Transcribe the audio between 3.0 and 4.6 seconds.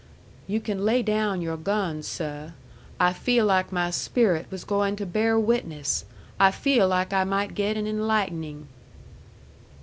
feel like my spirit